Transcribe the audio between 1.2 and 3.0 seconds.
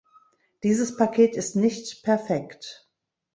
ist nicht perfekt.